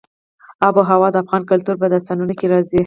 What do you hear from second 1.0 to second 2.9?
د افغان کلتور په داستانونو کې راځي.